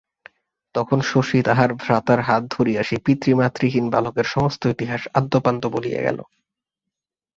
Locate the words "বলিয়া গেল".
5.65-6.19